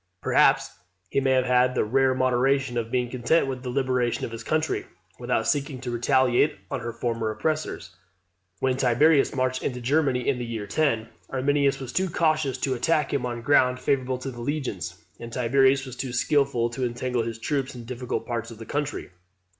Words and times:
Perhaps 0.23 0.79
he 1.11 1.19
may 1.19 1.33
have 1.33 1.45
had 1.45 1.75
the 1.75 1.83
rare 1.83 2.15
moderation 2.15 2.75
of 2.75 2.89
being 2.89 3.07
content 3.07 3.45
with 3.45 3.61
the 3.61 3.69
liberation 3.69 4.25
of 4.25 4.31
his 4.31 4.43
country, 4.43 4.87
without 5.19 5.47
seeking 5.47 5.79
to 5.81 5.91
retaliate 5.91 6.57
on 6.71 6.79
her 6.79 6.91
former 6.91 7.29
oppressors. 7.29 7.95
When 8.57 8.77
Tiberius 8.77 9.35
marched 9.35 9.61
into 9.61 9.79
Germany 9.79 10.27
in 10.27 10.39
the 10.39 10.43
year 10.43 10.65
10, 10.65 11.07
Arminius 11.29 11.79
was 11.79 11.93
too 11.93 12.09
cautious 12.09 12.57
to 12.61 12.73
attack 12.73 13.13
him 13.13 13.27
on 13.27 13.43
ground 13.43 13.79
favourable 13.79 14.17
to 14.17 14.31
the 14.31 14.41
legions, 14.41 15.03
and 15.19 15.31
Tiberius 15.31 15.85
was 15.85 15.95
too 15.95 16.13
skilful, 16.13 16.71
to 16.71 16.83
entangle 16.83 17.21
his 17.21 17.37
troops 17.37 17.75
in 17.75 17.85
difficult 17.85 18.25
parts 18.25 18.49
of 18.49 18.57
the 18.57 18.65
country. 18.65 19.11